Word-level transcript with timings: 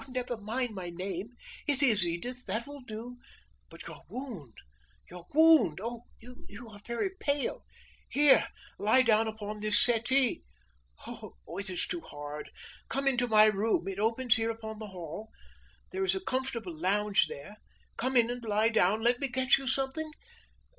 "Never 0.07 0.35
mind 0.37 0.73
my 0.73 0.89
name 0.89 1.35
it 1.67 1.83
is 1.83 2.03
Edith 2.07 2.47
that 2.47 2.65
will 2.65 2.79
do; 2.81 3.17
but 3.69 3.85
your 3.85 4.01
wound 4.09 4.55
your 5.11 5.27
wound 5.31 5.79
oh! 5.79 6.05
you 6.19 6.69
are 6.69 6.79
very 6.79 7.11
pale 7.19 7.63
here! 8.09 8.47
lie 8.79 9.03
down 9.03 9.27
upon 9.27 9.59
this 9.59 9.79
settee. 9.79 10.41
Oh, 11.05 11.37
it 11.59 11.69
is 11.69 11.85
too 11.85 12.01
hard! 12.01 12.49
come 12.89 13.07
into 13.07 13.27
my 13.27 13.45
room, 13.45 13.87
it 13.87 13.99
opens 13.99 14.37
here 14.37 14.49
upon 14.49 14.79
the 14.79 14.87
hall 14.87 15.29
there 15.91 16.03
is 16.03 16.15
a 16.15 16.19
comfortable 16.19 16.75
lounge 16.75 17.27
there 17.27 17.57
come 17.95 18.17
in 18.17 18.31
and 18.31 18.41
lie 18.43 18.69
down 18.69 19.03
let 19.03 19.19
me 19.19 19.27
get 19.27 19.59
you 19.59 19.67
something?" 19.67 20.09